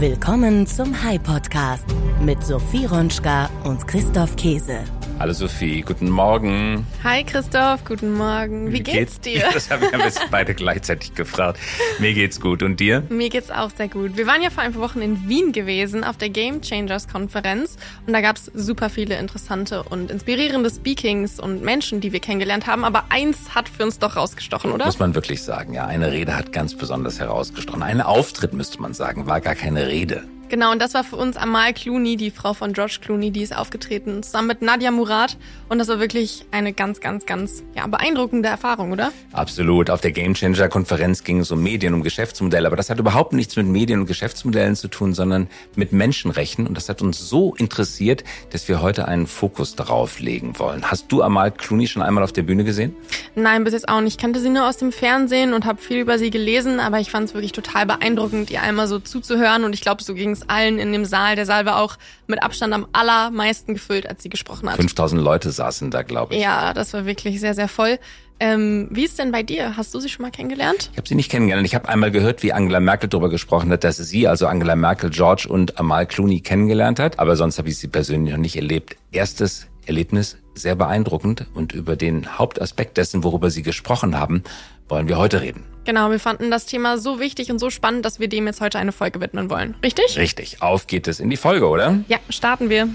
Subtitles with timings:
[0.00, 1.84] Willkommen zum High Podcast
[2.24, 4.78] mit Sophie Ronschka und Christoph Käse.
[5.20, 6.86] Hallo Sophie, guten Morgen.
[7.04, 8.68] Hi Christoph, guten Morgen.
[8.68, 9.50] Wie, Wie geht's, geht's, dir?
[9.52, 11.60] Das haben wir jetzt beide gleichzeitig gefragt.
[11.98, 13.02] Mir geht's gut und dir?
[13.10, 14.16] Mir geht's auch sehr gut.
[14.16, 17.76] Wir waren ja vor ein paar Wochen in Wien gewesen auf der Game Changers Konferenz
[18.06, 22.82] und da gab's super viele interessante und inspirierende Speakings und Menschen, die wir kennengelernt haben.
[22.86, 24.86] Aber eins hat für uns doch rausgestochen, oder?
[24.86, 25.84] Muss man wirklich sagen, ja.
[25.84, 27.82] Eine Rede hat ganz besonders herausgestochen.
[27.82, 30.24] Ein Auftritt müsste man sagen, war gar keine Rede.
[30.50, 33.56] Genau, und das war für uns Amal Clooney, die Frau von George Clooney, die ist
[33.56, 35.36] aufgetreten, zusammen mit Nadia Murad.
[35.68, 39.12] Und das war wirklich eine ganz, ganz, ganz ja, beeindruckende Erfahrung, oder?
[39.32, 39.90] Absolut.
[39.90, 42.66] Auf der Gamechanger-Konferenz ging es um Medien, um Geschäftsmodelle.
[42.66, 45.46] Aber das hat überhaupt nichts mit Medien und Geschäftsmodellen zu tun, sondern
[45.76, 46.66] mit Menschenrechten.
[46.66, 50.90] Und das hat uns so interessiert, dass wir heute einen Fokus darauf legen wollen.
[50.90, 52.96] Hast du Amal Clooney schon einmal auf der Bühne gesehen?
[53.36, 54.14] Nein, bis jetzt auch nicht.
[54.14, 57.12] Ich kannte sie nur aus dem Fernsehen und habe viel über sie gelesen, aber ich
[57.12, 59.62] fand es wirklich total beeindruckend, ihr einmal so zuzuhören.
[59.62, 61.36] Und ich glaube, so ging es allen in dem Saal.
[61.36, 64.76] Der Saal war auch mit Abstand am allermeisten gefüllt, als sie gesprochen hat.
[64.76, 66.42] 5000 Leute saßen da, glaube ich.
[66.42, 67.98] Ja, das war wirklich sehr, sehr voll.
[68.42, 69.76] Ähm, wie ist denn bei dir?
[69.76, 70.88] Hast du sie schon mal kennengelernt?
[70.92, 71.66] Ich habe sie nicht kennengelernt.
[71.66, 75.10] Ich habe einmal gehört, wie Angela Merkel darüber gesprochen hat, dass sie, also Angela Merkel,
[75.10, 77.18] George und Amal Clooney kennengelernt hat.
[77.18, 78.96] Aber sonst habe ich sie persönlich noch nicht erlebt.
[79.12, 84.42] Erstes Erlebnis sehr beeindruckend und über den Hauptaspekt dessen, worüber Sie gesprochen haben,
[84.88, 85.64] wollen wir heute reden.
[85.84, 88.78] Genau, wir fanden das Thema so wichtig und so spannend, dass wir dem jetzt heute
[88.78, 89.74] eine Folge widmen wollen.
[89.82, 90.16] Richtig?
[90.18, 90.62] Richtig.
[90.62, 92.00] Auf geht es in die Folge, oder?
[92.08, 92.88] Ja, starten wir.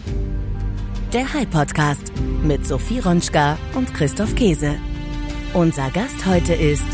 [1.13, 2.11] Der High Podcast
[2.43, 4.75] mit Sophie Ronschka und Christoph Käse.
[5.53, 6.85] Unser Gast heute ist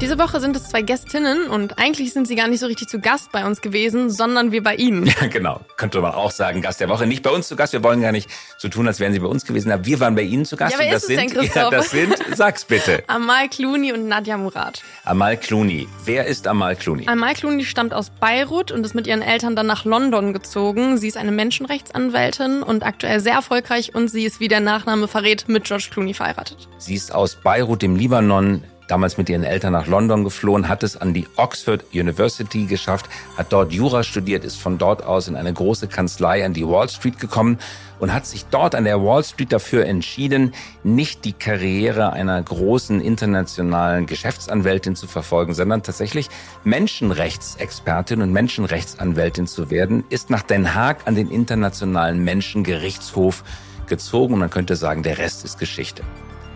[0.00, 3.00] diese Woche sind es zwei Gästinnen und eigentlich sind sie gar nicht so richtig zu
[3.00, 5.06] Gast bei uns gewesen, sondern wir bei ihnen.
[5.06, 5.60] Ja, genau.
[5.76, 7.06] Könnte man auch sagen, Gast der Woche.
[7.06, 7.72] Nicht bei uns zu Gast.
[7.72, 9.72] Wir wollen gar nicht so tun, als wären sie bei uns gewesen.
[9.72, 10.74] Aber wir waren bei ihnen zu Gast.
[10.74, 11.56] Ja, wer und das ist es sind, denn, Christoph?
[11.56, 13.04] Ja, das sind, sag's bitte.
[13.08, 14.82] Amal Clooney und Nadja Murad.
[15.04, 15.88] Amal Clooney.
[16.04, 17.08] Wer ist Amal Clooney?
[17.08, 20.98] Amal Clooney stammt aus Beirut und ist mit ihren Eltern dann nach London gezogen.
[20.98, 25.48] Sie ist eine Menschenrechtsanwältin und aktuell sehr erfolgreich und sie ist, wie der Nachname verrät,
[25.48, 26.68] mit George Clooney verheiratet.
[26.76, 30.96] Sie ist aus Beirut im Libanon damals mit ihren Eltern nach London geflohen, hat es
[30.96, 35.52] an die Oxford University geschafft, hat dort Jura studiert, ist von dort aus in eine
[35.52, 37.58] große Kanzlei an die Wall Street gekommen
[37.98, 40.52] und hat sich dort an der Wall Street dafür entschieden,
[40.84, 46.28] nicht die Karriere einer großen internationalen Geschäftsanwältin zu verfolgen, sondern tatsächlich
[46.64, 53.44] Menschenrechtsexpertin und Menschenrechtsanwältin zu werden, ist nach Den Haag an den Internationalen Menschengerichtshof
[53.86, 56.02] gezogen und man könnte sagen, der Rest ist Geschichte.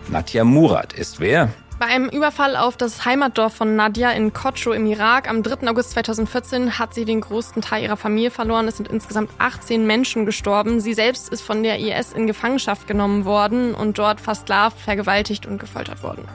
[0.09, 1.49] Nadja Murat ist wer?
[1.81, 5.67] Bei einem Überfall auf das Heimatdorf von Nadia in Kocho im Irak am 3.
[5.67, 8.67] August 2014 hat sie den größten Teil ihrer Familie verloren.
[8.67, 10.79] Es sind insgesamt 18 Menschen gestorben.
[10.79, 15.57] Sie selbst ist von der IS in Gefangenschaft genommen worden und dort versklavt, vergewaltigt und
[15.57, 16.27] gefoltert worden.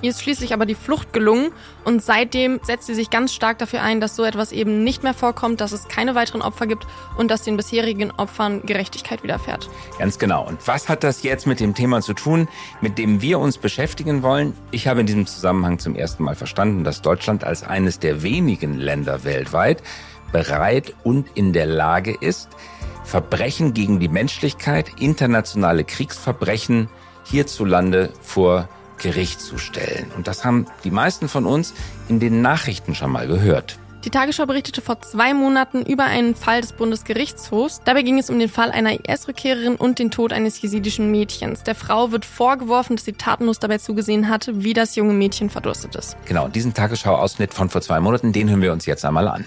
[0.00, 1.50] Ihr ist schließlich aber die Flucht gelungen
[1.84, 5.14] und seitdem setzt sie sich ganz stark dafür ein, dass so etwas eben nicht mehr
[5.14, 6.86] vorkommt, dass es keine weiteren Opfer gibt
[7.16, 9.68] und dass den bisherigen Opfern Gerechtigkeit widerfährt.
[9.98, 10.46] Ganz genau.
[10.46, 12.48] Und was hat das jetzt mit dem Thema zu tun,
[12.80, 14.54] mit dem wir uns beschäftigen wollen?
[14.70, 18.78] Ich habe in diesem Zusammenhang zum ersten Mal verstanden, dass Deutschland als eines der wenigen
[18.78, 19.82] Länder weltweit
[20.30, 22.50] bereit und in der Lage ist,
[23.02, 26.88] Verbrechen gegen die Menschlichkeit, internationale Kriegsverbrechen
[27.24, 30.10] hierzulande vor Gericht zu stellen.
[30.16, 31.74] Und das haben die meisten von uns
[32.08, 33.78] in den Nachrichten schon mal gehört.
[34.04, 37.80] Die Tagesschau berichtete vor zwei Monaten über einen Fall des Bundesgerichtshofs.
[37.84, 41.64] Dabei ging es um den Fall einer IS-Rückkehrerin und den Tod eines jesidischen Mädchens.
[41.64, 45.96] Der Frau wird vorgeworfen, dass sie tatenlos dabei zugesehen hatte, wie das junge Mädchen verdurstet
[45.96, 46.16] ist.
[46.26, 49.44] Genau, diesen Tagesschau-Ausschnitt von vor zwei Monaten, den hören wir uns jetzt einmal an.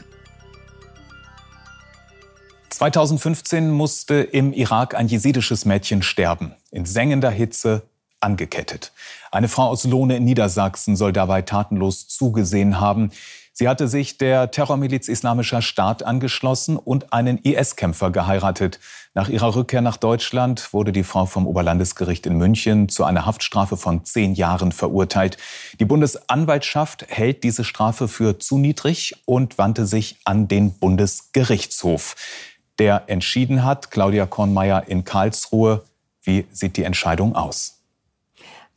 [2.70, 6.56] 2015 musste im Irak ein jesidisches Mädchen sterben.
[6.72, 7.84] In sengender Hitze
[8.22, 8.92] angekettet.
[9.32, 13.12] Eine Frau aus Lohne in Niedersachsen soll dabei tatenlos zugesehen haben.
[13.54, 18.80] Sie hatte sich der Terrormiliz Islamischer Staat angeschlossen und einen IS-Kämpfer geheiratet.
[19.14, 23.76] Nach ihrer Rückkehr nach Deutschland wurde die Frau vom Oberlandesgericht in München zu einer Haftstrafe
[23.76, 25.38] von zehn Jahren verurteilt.
[25.80, 32.16] Die Bundesanwaltschaft hält diese Strafe für zu niedrig und wandte sich an den Bundesgerichtshof,
[32.80, 35.84] der entschieden hat, Claudia Kornmeier in Karlsruhe.
[36.24, 37.81] Wie sieht die Entscheidung aus?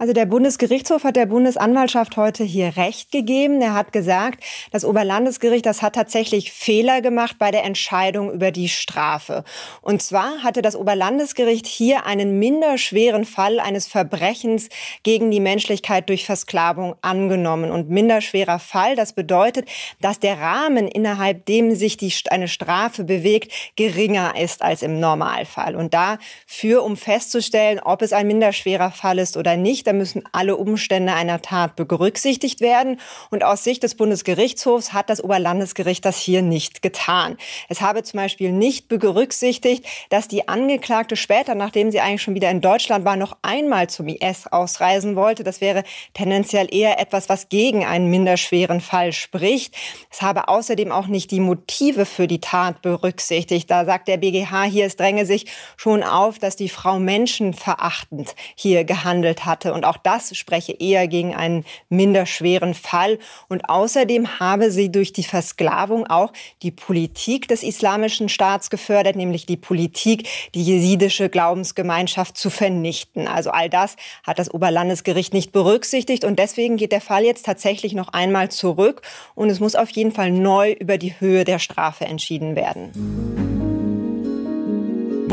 [0.04, 3.62] Also der Bundesgerichtshof hat der Bundesanwaltschaft heute hier Recht gegeben.
[3.62, 8.68] Er hat gesagt, das Oberlandesgericht, das hat tatsächlich Fehler gemacht bei der Entscheidung über die
[8.68, 9.44] Strafe.
[9.80, 14.68] Und zwar hatte das Oberlandesgericht hier einen minderschweren Fall eines Verbrechens
[15.04, 17.70] gegen die Menschlichkeit durch Versklavung angenommen.
[17.70, 19.66] Und minderschwerer Fall, das bedeutet,
[20.02, 25.74] dass der Rahmen, innerhalb dem sich die, eine Strafe bewegt, geringer ist als im Normalfall.
[25.74, 31.12] Und dafür, um festzustellen, ob es ein minderschwerer Fall ist oder nicht, müssen alle Umstände
[31.12, 33.00] einer Tat berücksichtigt werden.
[33.30, 37.36] Und aus Sicht des Bundesgerichtshofs hat das Oberlandesgericht das hier nicht getan.
[37.68, 42.50] Es habe zum Beispiel nicht berücksichtigt, dass die Angeklagte später, nachdem sie eigentlich schon wieder
[42.50, 45.44] in Deutschland war, noch einmal zum IS ausreisen wollte.
[45.44, 49.74] Das wäre tendenziell eher etwas, was gegen einen minderschweren Fall spricht.
[50.10, 53.70] Es habe außerdem auch nicht die Motive für die Tat berücksichtigt.
[53.70, 58.84] Da sagt der BGH hier, es dränge sich schon auf, dass die Frau menschenverachtend hier
[58.84, 59.73] gehandelt hatte.
[59.74, 63.18] Und auch das spreche eher gegen einen minderschweren Fall.
[63.48, 66.32] Und außerdem habe sie durch die Versklavung auch
[66.62, 73.28] die Politik des Islamischen Staats gefördert, nämlich die Politik, die jesidische Glaubensgemeinschaft zu vernichten.
[73.28, 76.24] Also all das hat das Oberlandesgericht nicht berücksichtigt.
[76.24, 79.02] Und deswegen geht der Fall jetzt tatsächlich noch einmal zurück.
[79.34, 83.63] Und es muss auf jeden Fall neu über die Höhe der Strafe entschieden werden.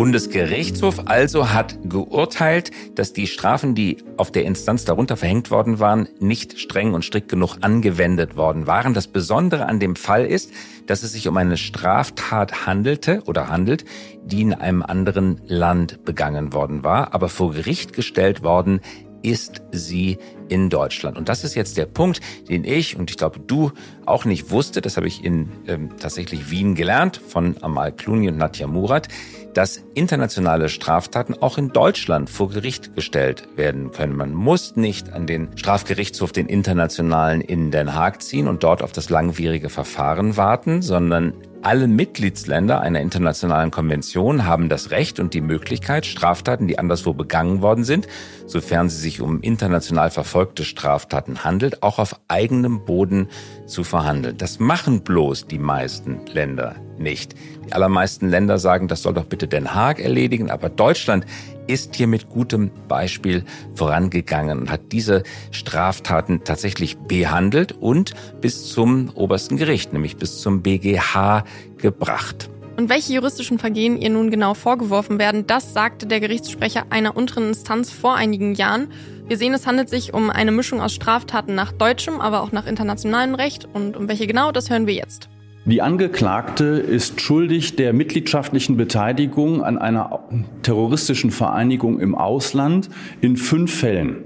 [0.02, 6.10] Bundesgerichtshof also hat geurteilt, dass die Strafen, die auf der Instanz darunter verhängt worden waren,
[6.20, 8.96] nicht streng und strikt genug angewendet worden waren.
[8.96, 10.52] Das Besondere an dem Fall ist,
[10.88, 13.86] dass es sich um eine Straftat handelte oder handelt,
[14.26, 18.82] die in einem anderen Land begangen worden war, aber vor Gericht gestellt worden
[19.22, 20.18] ist sie
[20.50, 21.18] in Deutschland.
[21.18, 23.72] Und das ist jetzt der Punkt, den ich und ich glaube du
[24.06, 24.82] auch nicht wusste.
[24.82, 29.08] Das habe ich in ähm, tatsächlich Wien gelernt von Amal Clooney und Nadja Murat
[29.54, 34.16] dass internationale Straftaten auch in Deutschland vor Gericht gestellt werden können.
[34.16, 38.92] Man muss nicht an den Strafgerichtshof, den internationalen in Den Haag ziehen und dort auf
[38.92, 41.34] das langwierige Verfahren warten, sondern
[41.64, 47.62] alle Mitgliedsländer einer internationalen Konvention haben das Recht und die Möglichkeit, Straftaten, die anderswo begangen
[47.62, 48.08] worden sind,
[48.48, 53.28] sofern sie sich um international verfolgte Straftaten handelt, auch auf eigenem Boden
[53.68, 54.38] zu verhandeln.
[54.38, 57.36] Das machen bloß die meisten Länder nicht.
[57.68, 61.26] Die allermeisten Länder sagen, das soll doch bitte Den Haag erledigen, aber Deutschland
[61.68, 63.44] ist hier mit gutem Beispiel
[63.76, 70.62] vorangegangen und hat diese Straftaten tatsächlich behandelt und bis zum obersten Gericht, nämlich bis zum
[70.62, 71.44] BGH
[71.78, 72.50] gebracht.
[72.78, 77.50] Und welche juristischen Vergehen ihr nun genau vorgeworfen werden, das sagte der Gerichtssprecher einer unteren
[77.50, 78.92] Instanz vor einigen Jahren.
[79.28, 82.66] Wir sehen, es handelt sich um eine Mischung aus Straftaten nach deutschem, aber auch nach
[82.66, 83.68] internationalem Recht.
[83.72, 85.30] Und um welche genau, das hören wir jetzt.
[85.64, 90.24] Die Angeklagte ist schuldig der mitgliedschaftlichen Beteiligung an einer
[90.64, 92.90] terroristischen Vereinigung im Ausland
[93.22, 94.24] in fünf Fällen.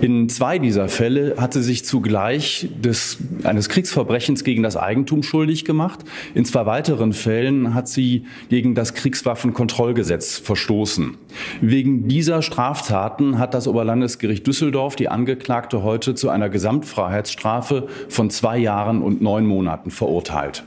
[0.00, 5.64] In zwei dieser Fälle hat sie sich zugleich des, eines Kriegsverbrechens gegen das Eigentum schuldig
[5.64, 6.00] gemacht.
[6.34, 11.16] In zwei weiteren Fällen hat sie gegen das Kriegswaffenkontrollgesetz verstoßen.
[11.60, 18.58] Wegen dieser Straftaten hat das Oberlandesgericht Düsseldorf die Angeklagte heute zu einer Gesamtfreiheitsstrafe von zwei
[18.58, 20.63] Jahren und neun Monaten verurteilt.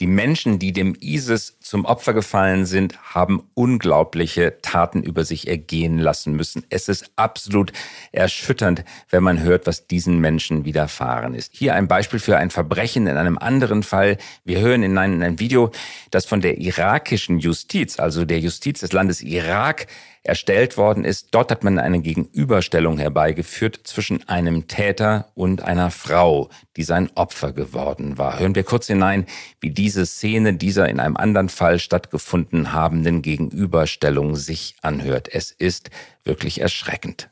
[0.00, 5.98] Die Menschen, die dem ISIS zum Opfer gefallen sind, haben unglaubliche Taten über sich ergehen
[5.98, 6.66] lassen müssen.
[6.68, 7.72] Es ist absolut
[8.10, 11.52] erschütternd, wenn man hört, was diesen Menschen widerfahren ist.
[11.54, 14.18] Hier ein Beispiel für ein Verbrechen in einem anderen Fall.
[14.44, 15.70] Wir hören in einem, in einem Video,
[16.10, 19.86] das von der irakischen Justiz, also der Justiz des Landes Irak,
[20.24, 21.28] erstellt worden ist.
[21.32, 27.52] Dort hat man eine Gegenüberstellung herbeigeführt zwischen einem Täter und einer Frau, die sein Opfer
[27.52, 28.38] geworden war.
[28.38, 29.26] Hören wir kurz hinein,
[29.60, 35.28] wie diese Szene dieser in einem anderen Fall stattgefunden habenden Gegenüberstellung sich anhört.
[35.30, 35.90] Es ist
[36.24, 37.28] wirklich erschreckend.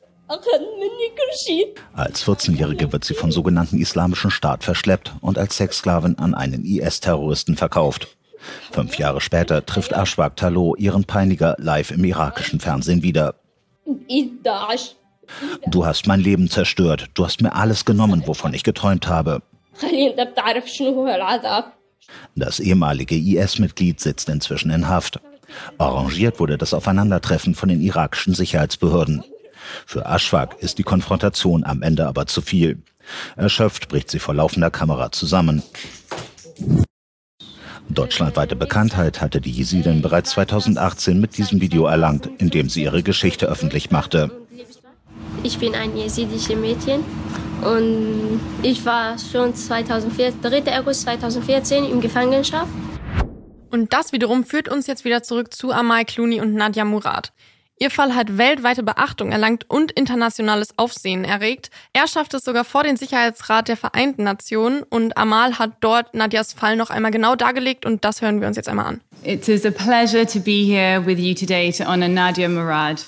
[1.94, 7.56] Als 14-Jährige wird sie vom sogenannten Islamischen Staat verschleppt und als Sexsklavin an einen IS-Terroristen
[7.56, 8.16] verkauft.
[8.72, 13.34] Fünf Jahre später trifft Ashwag Talo ihren Peiniger live im irakischen Fernsehen wieder.
[15.66, 17.10] Du hast mein Leben zerstört.
[17.14, 19.42] Du hast mir alles genommen, wovon ich geträumt habe.
[22.34, 25.20] Das ehemalige IS-Mitglied sitzt inzwischen in Haft.
[25.78, 29.24] Arrangiert wurde das Aufeinandertreffen von den irakischen Sicherheitsbehörden.
[29.86, 32.82] Für Ashwag ist die Konfrontation am Ende aber zu viel.
[33.36, 35.62] Erschöpft bricht sie vor laufender Kamera zusammen.
[37.94, 43.02] Deutschlandweite Bekanntheit hatte die Jesidin bereits 2018 mit diesem Video erlangt, in dem sie ihre
[43.02, 44.30] Geschichte öffentlich machte.
[45.42, 47.04] Ich bin ein jesidisches Mädchen
[47.62, 50.78] und ich war schon 2004, 3.
[50.78, 52.70] August 2014 in Gefangenschaft.
[53.70, 57.32] Und das wiederum führt uns jetzt wieder zurück zu Amal Clooney und Nadja Murad.
[57.82, 61.68] Ihr Fall hat weltweite Beachtung erlangt und internationales Aufsehen erregt.
[61.92, 66.52] Er schafft es sogar vor den Sicherheitsrat der Vereinten Nationen und Amal hat dort Nadias
[66.52, 69.00] Fall noch einmal genau dargelegt und das hören wir uns jetzt einmal an.
[69.24, 73.04] It is a pleasure to be here with you today to honor Nadia Murad,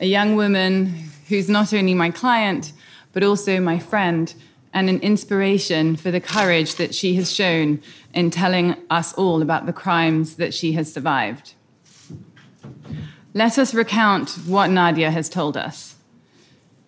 [0.00, 0.92] a young woman
[1.28, 2.72] who's not only my client
[3.12, 4.34] but also my friend
[4.72, 7.78] and an inspiration for the courage that she has shown
[8.12, 11.52] in telling us all about the crimes that she has survived.
[13.36, 15.96] Let us recount what Nadia has told us.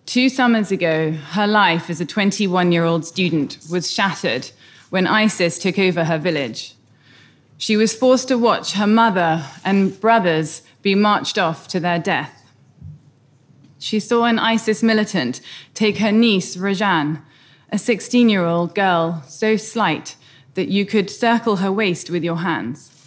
[0.07, 4.49] Two summers ago, her life as a 21 year old student was shattered
[4.89, 6.73] when ISIS took over her village.
[7.59, 12.43] She was forced to watch her mother and brothers be marched off to their death.
[13.77, 15.41] She saw an ISIS militant
[15.75, 17.21] take her niece, Rajan,
[17.71, 20.15] a 16 year old girl so slight
[20.55, 22.98] that you could circle her waist with your hands.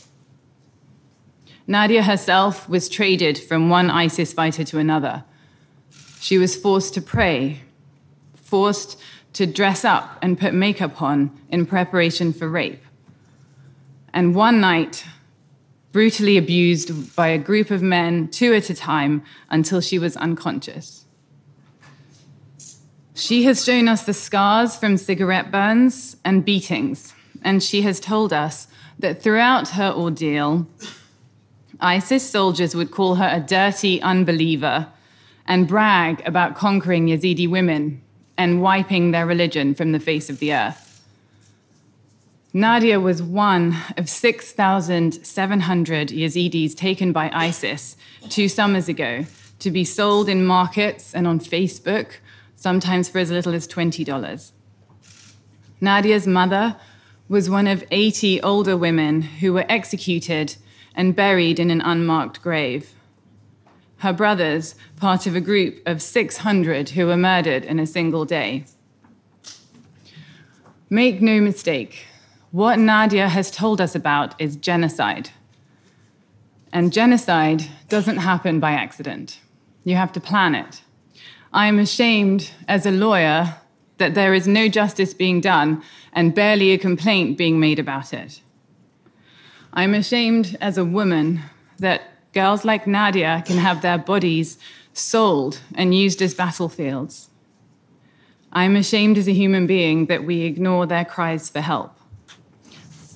[1.66, 5.24] Nadia herself was traded from one ISIS fighter to another.
[6.20, 7.60] She was forced to pray,
[8.34, 8.98] forced
[9.34, 12.82] to dress up and put makeup on in preparation for rape.
[14.12, 15.04] And one night,
[15.92, 21.04] brutally abused by a group of men, two at a time, until she was unconscious.
[23.14, 28.32] She has shown us the scars from cigarette burns and beatings, and she has told
[28.32, 30.66] us that throughout her ordeal,
[31.82, 34.86] ISIS soldiers would call her a dirty unbeliever
[35.46, 38.00] and brag about conquering Yazidi women
[38.38, 40.88] and wiping their religion from the face of the earth.
[42.54, 47.96] Nadia was one of 6,700 Yazidis taken by ISIS
[48.28, 49.24] two summers ago
[49.58, 52.16] to be sold in markets and on Facebook,
[52.56, 54.52] sometimes for as little as $20.
[55.80, 56.76] Nadia's mother
[57.28, 60.56] was one of 80 older women who were executed
[60.94, 62.94] and buried in an unmarked grave.
[63.98, 68.64] Her brothers, part of a group of 600 who were murdered in a single day.
[70.90, 72.06] Make no mistake,
[72.50, 75.30] what Nadia has told us about is genocide.
[76.72, 79.40] And genocide doesn't happen by accident.
[79.84, 80.82] You have to plan it.
[81.52, 83.56] I am ashamed as a lawyer
[83.98, 85.82] that there is no justice being done
[86.12, 88.40] and barely a complaint being made about it.
[89.74, 91.40] I'm ashamed as a woman
[91.78, 92.02] that
[92.34, 94.58] girls like Nadia can have their bodies
[94.92, 97.30] sold and used as battlefields.
[98.52, 101.92] I'm ashamed as a human being that we ignore their cries for help.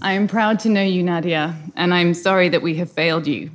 [0.01, 3.51] I am proud to know you, Nadia, and I'm sorry that we have failed you.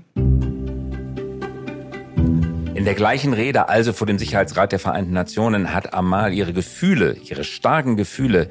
[2.75, 7.15] In der gleichen Rede, also vor dem Sicherheitsrat der Vereinten Nationen, hat Amal ihre Gefühle,
[7.24, 8.48] ihre starken Gefühle,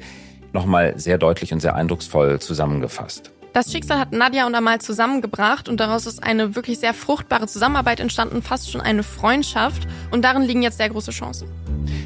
[0.51, 3.31] nochmal sehr deutlich und sehr eindrucksvoll zusammengefasst.
[3.53, 7.99] Das Schicksal hat Nadja und Amal zusammengebracht und daraus ist eine wirklich sehr fruchtbare Zusammenarbeit
[7.99, 9.89] entstanden, fast schon eine Freundschaft.
[10.09, 11.49] Und darin liegen jetzt sehr große Chancen.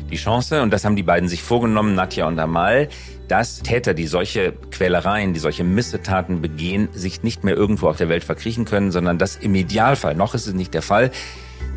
[0.09, 2.89] Die Chance, und das haben die beiden sich vorgenommen, Nadja und Amal,
[3.27, 8.09] dass Täter, die solche Quälereien, die solche Missetaten begehen, sich nicht mehr irgendwo auf der
[8.09, 11.11] Welt verkriechen können, sondern dass im Idealfall, noch ist es nicht der Fall,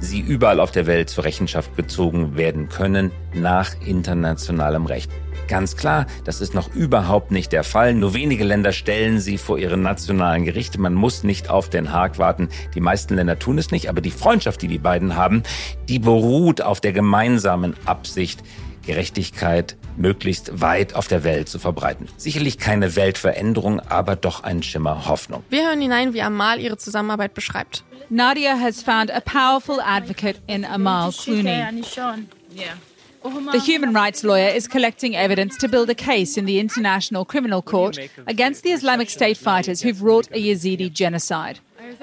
[0.01, 5.11] sie überall auf der Welt zur Rechenschaft gezogen werden können nach internationalem Recht.
[5.49, 7.95] Ganz klar, das ist noch überhaupt nicht der Fall.
[7.95, 10.79] Nur wenige Länder stellen sie vor ihre nationalen Gerichte.
[10.79, 12.51] Man muss nicht auf Den Haag warten.
[12.75, 15.43] Die meisten Länder tun es nicht, aber die Freundschaft, die die beiden haben,
[15.89, 18.43] die beruht auf der gemeinsamen Absicht,
[18.87, 22.09] Gerechtigkeit möglichst weit auf der Welt zu verbreiten.
[22.17, 25.43] Sicherlich keine Weltveränderung, aber doch ein Schimmer Hoffnung.
[25.49, 27.85] Wir hören hinein, wie Amal ihre Zusammenarbeit beschreibt.
[28.11, 31.65] Nadia has found a powerful advocate in Amal Clooney.
[33.23, 37.63] The human rights lawyer is collecting evidence to build a case in the International Criminal
[37.63, 41.59] Court against the Islamic State fighters who've wrought a Yazidi genocide.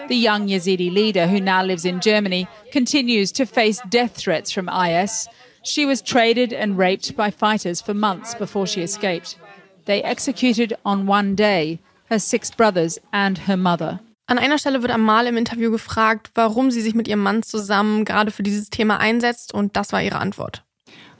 [0.07, 4.69] The young Yazidi leader, who now lives in Germany, continues to face death threats from
[4.69, 5.27] IS.
[5.63, 9.37] She was traded and raped by fighters for months before she escaped.
[9.85, 11.79] They executed on one day
[12.09, 13.99] her six brothers and her mother.
[14.27, 18.05] An einer Stelle wird Amal im Interview gefragt, warum sie sich mit ihrem Mann zusammen
[18.05, 20.64] gerade für dieses Thema einsetzt und das war ihre Antwort.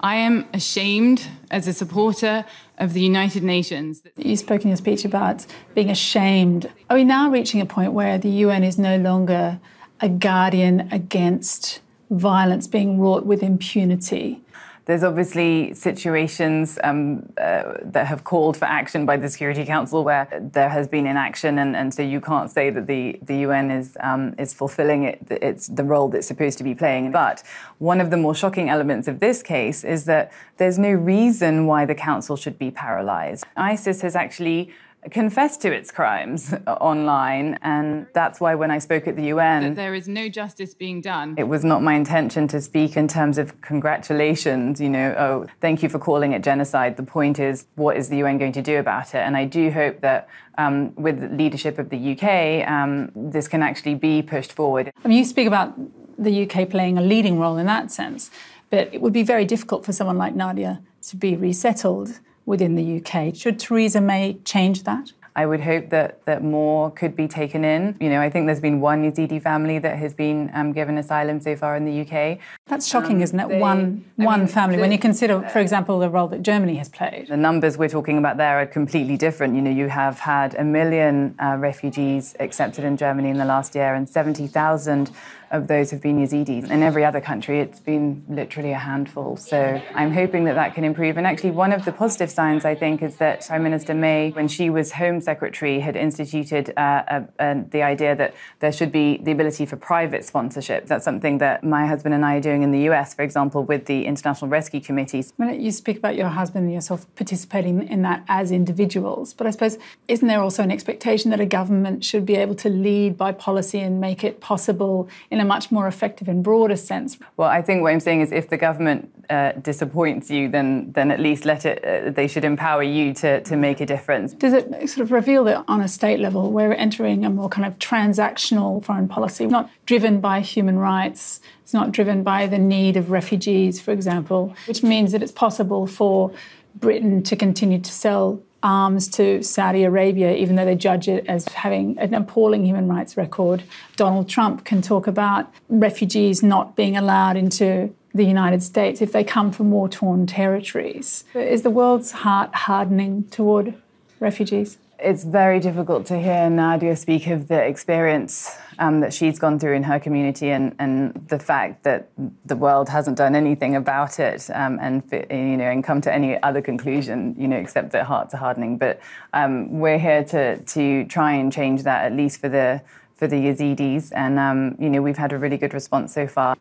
[0.06, 2.46] I am ashamed as a supporter
[2.78, 4.04] of the United Nations.
[4.16, 6.72] You spoke in your speech about being ashamed.
[6.92, 9.60] Are we now reaching a point where the UN is no longer
[10.02, 11.82] a guardian against
[12.12, 14.45] violence being wrought with impunity?
[14.86, 20.28] There's obviously situations um, uh, that have called for action by the Security Council where
[20.54, 23.98] there has been inaction, and, and so you can't say that the, the UN is
[24.02, 27.12] um, is fulfilling it, it's the role that's supposed to be playing.
[27.12, 27.42] But
[27.80, 31.86] one of the more shocking elements of this case is that there's no reason why
[31.86, 33.44] the Council should be paralyzed.
[33.58, 34.72] ISIS has actually
[35.12, 37.58] confessed to its crimes online.
[37.62, 41.02] And that's why when I spoke at the UN, that there is no justice being
[41.02, 41.36] done.
[41.38, 45.84] It was not my intention to speak in terms of congratulations, you know, oh, thank
[45.84, 46.98] you for calling it genocide.
[46.98, 49.20] The point is, what is the UN going to do about it?
[49.20, 53.62] And I do hope that um, with the leadership of the UK, um, this can
[53.62, 54.92] actually be pushed forward.
[55.04, 55.74] I mean, you speak about
[56.18, 58.32] the UK playing a leading role in that sense,
[58.70, 63.02] but it would be very difficult for someone like Nadia to be resettled within the
[63.02, 63.36] UK.
[63.36, 65.14] Should Theresa May change that?
[65.38, 67.98] I would hope that, that more could be taken in.
[68.00, 71.42] You know, I think there's been one Yazidi family that has been um, given asylum
[71.42, 72.40] so far in the UK.
[72.68, 73.50] That's shocking, um, isn't it?
[73.50, 74.78] They, one one mean, family.
[74.78, 77.28] The, when you consider, for example, the role that Germany has played.
[77.28, 79.56] The numbers we're talking about there are completely different.
[79.56, 83.76] You know, you have had a million uh, refugees accepted in Germany in the last
[83.76, 85.12] year and 70,000
[85.56, 86.70] of those have been Yazidis.
[86.70, 89.38] In every other country, it's been literally a handful.
[89.38, 91.18] So I'm hoping that that can improve.
[91.18, 94.48] And actually, one of the positive signs, I think, is that Prime Minister May, when
[94.48, 99.18] she was Home Secretary, had instituted uh, a, a, the idea that there should be
[99.18, 100.88] the ability for private sponsorship.
[100.88, 103.86] That's something that my husband and I are doing in the US, for example, with
[103.86, 105.34] the International Rescue Committees.
[105.38, 109.52] When you speak about your husband and yourself participating in that as individuals, but I
[109.52, 113.32] suppose, isn't there also an expectation that a government should be able to lead by
[113.32, 117.18] policy and make it possible in a much more effective and broader sense.
[117.38, 121.12] Well, I think what I'm saying is if the government uh, disappoints you, then then
[121.12, 121.84] at least let it.
[121.84, 124.34] Uh, they should empower you to to make a difference.
[124.34, 127.66] Does it sort of reveal that on a state level we're entering a more kind
[127.66, 131.40] of transactional foreign policy, not driven by human rights?
[131.64, 135.88] It's not driven by the need of refugees, for example, which means that it's possible
[135.88, 136.32] for
[136.76, 141.48] Britain to continue to sell arms to Saudi Arabia, even though they judge it as
[141.50, 143.64] having an appalling human rights record.
[143.96, 149.24] Donald Trump can talk about refugees not being allowed into the United States if they
[149.24, 151.26] come from war torn territories.
[151.36, 153.76] Is the world's heart hardening toward
[154.20, 154.78] refugees?
[154.98, 159.74] It's very difficult to hear Nadia speak of the experience um, that she's gone through
[159.74, 162.10] in her community and, and the fact that
[162.46, 166.42] the world hasn't done anything about it um, and you know and come to any
[166.44, 168.78] other conclusion you know except that hearts are hardening.
[168.78, 169.02] But
[169.34, 172.82] um, we're here to to try and change that at least for the
[173.16, 176.56] for the Yazidis and um, you know we've had a really good response so far.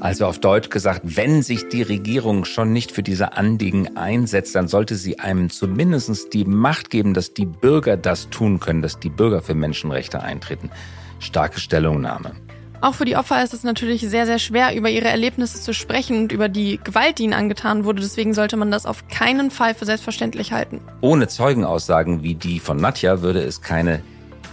[0.00, 4.66] Also auf Deutsch gesagt, wenn sich die Regierung schon nicht für diese Anliegen einsetzt, dann
[4.66, 9.10] sollte sie einem zumindest die Macht geben, dass die Bürger das tun können, dass die
[9.10, 10.70] Bürger für Menschenrechte eintreten.
[11.18, 12.32] Starke Stellungnahme.
[12.80, 16.16] Auch für die Opfer ist es natürlich sehr, sehr schwer, über ihre Erlebnisse zu sprechen
[16.16, 18.00] und über die Gewalt, die ihnen angetan wurde.
[18.00, 20.80] Deswegen sollte man das auf keinen Fall für selbstverständlich halten.
[21.02, 24.02] Ohne Zeugenaussagen wie die von Nadja würde es keine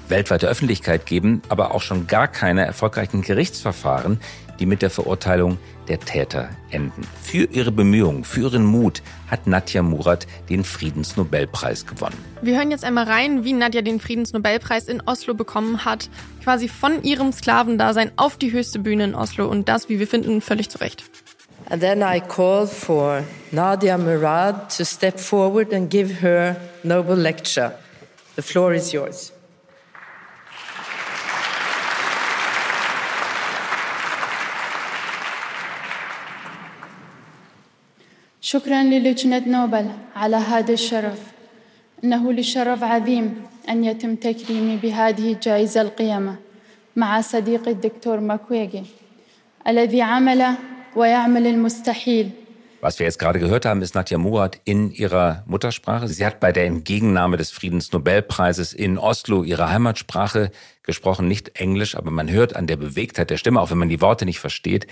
[0.09, 4.19] weltweite Öffentlichkeit geben, aber auch schon gar keine erfolgreichen Gerichtsverfahren,
[4.59, 7.01] die mit der Verurteilung der Täter enden.
[7.21, 12.17] Für ihre Bemühungen, für ihren Mut hat Nadja Murat den Friedensnobelpreis gewonnen.
[12.41, 16.09] Wir hören jetzt einmal rein, wie Nadja den Friedensnobelpreis in Oslo bekommen hat.
[16.43, 20.41] Quasi von ihrem Sklavendasein auf die höchste Bühne in Oslo und das, wie wir finden,
[20.41, 21.03] völlig zu Recht.
[21.69, 27.73] And then I called for Nadia Murad to step forward and give her Nobel lecture.
[28.37, 29.33] The floor is yours.
[38.46, 41.20] شكرا للجنة نوبل على هذا الشرف
[42.04, 46.36] إنه لشرف عظيم أن يتم تكريمي بهذه الجائزة القيمة
[46.96, 48.82] مع صديقي الدكتور ماكويجي
[49.68, 50.46] الذي عمل
[50.96, 52.30] ويعمل المستحيل
[52.82, 56.08] Was wir jetzt gerade gehört haben, ist Nadja Murat in ihrer Muttersprache.
[56.08, 60.50] Sie hat bei der Entgegennahme des Friedensnobelpreises in Oslo ihre Heimatsprache
[60.82, 64.00] gesprochen, nicht Englisch, aber man hört an der Bewegtheit der Stimme, auch wenn man die
[64.00, 64.88] Worte nicht versteht,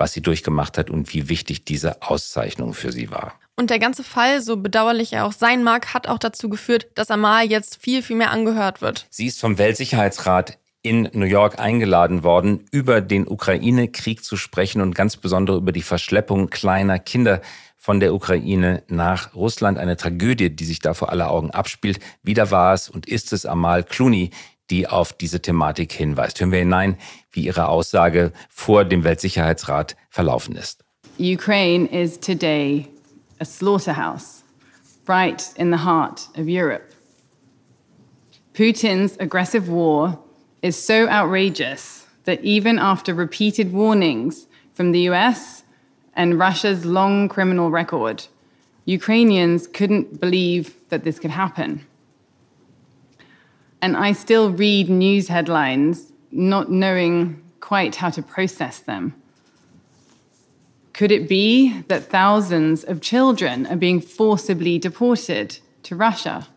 [0.00, 3.34] was sie durchgemacht hat und wie wichtig diese Auszeichnung für sie war.
[3.54, 7.10] Und der ganze Fall, so bedauerlich er auch sein mag, hat auch dazu geführt, dass
[7.10, 9.06] Amal jetzt viel, viel mehr angehört wird.
[9.10, 14.94] Sie ist vom Weltsicherheitsrat in New York eingeladen worden, über den Ukraine-Krieg zu sprechen und
[14.94, 17.42] ganz besonders über die Verschleppung kleiner Kinder
[17.76, 19.76] von der Ukraine nach Russland.
[19.76, 22.00] Eine Tragödie, die sich da vor aller Augen abspielt.
[22.22, 24.30] Wieder war es und ist es Amal Clooney,
[24.70, 26.40] die auf diese Thematik hinweist.
[26.40, 26.96] Hören wir hinein,
[27.32, 30.84] wie ihre Aussage vor dem Weltsicherheitsrat verlaufen ist.
[31.18, 32.88] Ukraine is today
[33.40, 34.42] a slaughterhouse
[35.06, 36.94] right in the heart of Europe.
[38.54, 40.18] Putin's aggressive war
[40.62, 45.64] is so outrageous that even after repeated warnings from the US
[46.14, 48.26] and Russia's long criminal record,
[48.84, 51.86] Ukrainians couldn't believe that this could happen.
[53.82, 59.14] And I still read news headlines not knowing quite how to process them.
[60.92, 66.48] Could it be that thousands of children are being forcibly deported to Russia?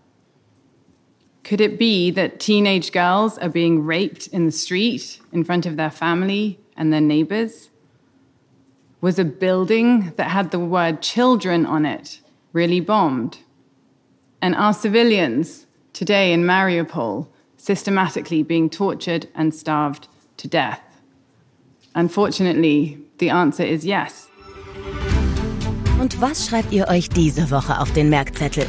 [1.44, 5.78] Could it be that teenage girls are being raped in the street in front of
[5.78, 7.70] their family and their neighbors?
[9.02, 12.22] Was a building that had the word children on it
[12.54, 13.40] really bombed?
[14.42, 17.28] And are civilians today in Mariupol
[17.58, 20.82] systematically being tortured and starved to death?
[21.96, 24.30] Unfortunately, the answer is yes.
[26.00, 28.66] Und was schreibt ihr euch diese Woche auf den Merkzettel?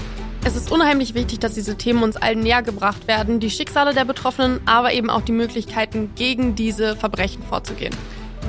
[0.46, 4.04] Es ist unheimlich wichtig, dass diese Themen uns allen näher gebracht werden, die Schicksale der
[4.04, 7.94] Betroffenen, aber eben auch die Möglichkeiten, gegen diese Verbrechen vorzugehen.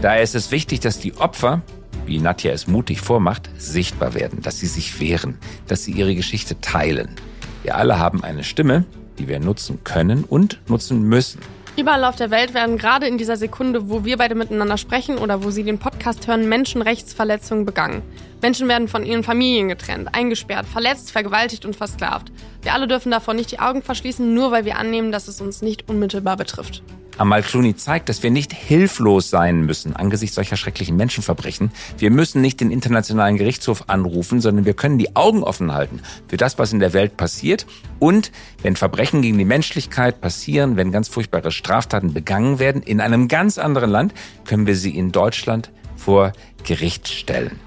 [0.01, 1.61] Daher ist es wichtig, dass die Opfer,
[2.05, 6.59] wie Nadja es mutig vormacht, sichtbar werden, dass sie sich wehren, dass sie ihre Geschichte
[6.59, 7.15] teilen.
[7.65, 8.85] Wir alle haben eine Stimme,
[9.17, 11.39] die wir nutzen können und nutzen müssen.
[11.75, 15.43] Überall auf der Welt werden gerade in dieser Sekunde, wo wir beide miteinander sprechen oder
[15.43, 18.03] wo Sie den Podcast hören, Menschenrechtsverletzungen begangen.
[18.43, 22.31] Menschen werden von ihren Familien getrennt, eingesperrt, verletzt, vergewaltigt und versklavt.
[22.61, 25.63] Wir alle dürfen davon nicht die Augen verschließen, nur weil wir annehmen, dass es uns
[25.63, 26.83] nicht unmittelbar betrifft.
[27.17, 31.71] Amal Clooney zeigt, dass wir nicht hilflos sein müssen angesichts solcher schrecklichen Menschenverbrechen.
[31.97, 36.37] Wir müssen nicht den Internationalen Gerichtshof anrufen, sondern wir können die Augen offen halten für
[36.37, 37.65] das, was in der Welt passiert.
[37.99, 43.27] Und wenn Verbrechen gegen die Menschlichkeit passieren, wenn ganz furchtbare Straftaten begangen werden in einem
[43.27, 44.13] ganz anderen Land,
[44.45, 47.59] können wir sie in Deutschland vor Gericht stellen.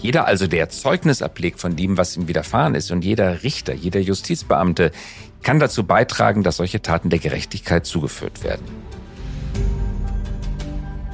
[0.00, 4.00] Jeder also, der Zeugnis ablegt von dem, was ihm widerfahren ist, und jeder Richter, jeder
[4.00, 4.90] Justizbeamte
[5.42, 8.64] kann dazu beitragen, dass solche Taten der Gerechtigkeit zugeführt werden.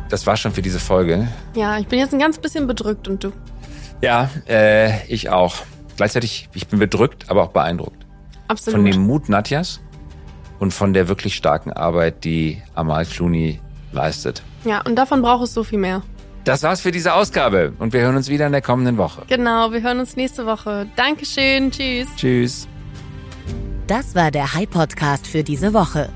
[0.08, 1.28] Das war schon für diese Folge.
[1.54, 3.32] Ja, ich bin jetzt ein ganz bisschen bedrückt und du?
[4.00, 5.56] Ja, äh, ich auch.
[5.96, 8.06] Gleichzeitig, ich bin bedrückt, aber auch beeindruckt.
[8.46, 8.80] Absolut.
[8.80, 9.80] Von dem Mut Nadjas
[10.58, 13.60] und von der wirklich starken Arbeit, die Amal Clooney
[13.92, 14.42] leistet.
[14.64, 16.02] Ja, und davon braucht es so viel mehr.
[16.44, 19.22] Das war's für diese Ausgabe und wir hören uns wieder in der kommenden Woche.
[19.28, 20.86] Genau, wir hören uns nächste Woche.
[20.96, 22.08] Dankeschön, tschüss.
[22.16, 22.68] Tschüss.
[23.86, 26.10] Das war der High Podcast für diese Woche.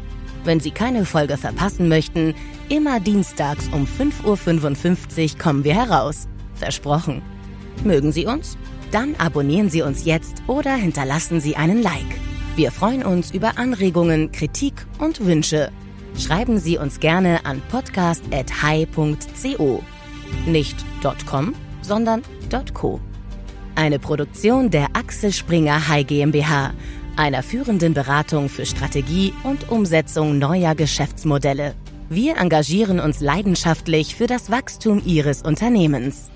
[0.45, 2.35] Wenn Sie keine Folge verpassen möchten,
[2.69, 6.29] immer dienstags um 5.55 Uhr kommen wir heraus.
[6.55, 7.23] Versprochen.
[7.85, 8.57] Mögen Sie uns?
[8.91, 12.21] Dann abonnieren Sie uns jetzt oder hinterlassen Sie einen Like.
[12.57, 15.73] Wir freuen uns über Anregungen, Kritik und Wünsche.
[16.19, 19.83] Schreiben Sie uns gerne an podcast.hi.co.
[20.47, 20.77] Nicht
[21.27, 22.21] .com, sondern
[22.75, 23.01] .co.
[23.75, 26.75] Eine Produktion der Axel Springer High GmbH,
[27.17, 31.75] einer führenden Beratung für Strategie und Umsetzung neuer Geschäftsmodelle.
[32.09, 36.31] Wir engagieren uns leidenschaftlich für das Wachstum Ihres Unternehmens.